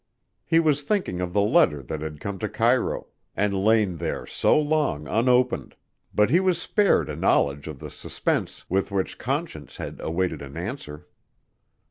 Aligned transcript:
He 0.43 0.59
was 0.59 0.81
thinking 0.81 1.21
of 1.21 1.31
the 1.31 1.41
letter 1.43 1.83
that 1.83 2.01
had 2.01 2.19
come 2.19 2.39
to 2.39 2.49
Cairo 2.49 3.05
and 3.35 3.53
lain 3.53 3.97
there 3.97 4.25
so 4.25 4.59
long 4.59 5.07
unopened, 5.07 5.75
but 6.11 6.31
he 6.31 6.39
was 6.39 6.59
spared 6.59 7.07
a 7.07 7.15
knowledge 7.15 7.67
of 7.67 7.77
the 7.77 7.91
suspense 7.91 8.67
with 8.67 8.89
which 8.89 9.19
Conscience 9.19 9.77
had 9.77 10.01
awaited 10.01 10.41
an 10.41 10.57
answer. 10.57 11.05